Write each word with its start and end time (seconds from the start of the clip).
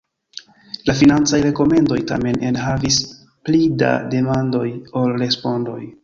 La 0.87 0.93
financaj 0.99 1.41
rekomendoj 1.45 1.97
tamen 2.11 2.39
enhavis 2.49 2.97
pli 3.49 3.59
da 3.83 3.91
demandoj 4.15 4.63
ol 5.03 5.13
respondoj. 5.25 5.79